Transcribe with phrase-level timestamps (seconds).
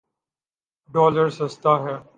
[0.93, 1.95] Dollar سستا ہے۔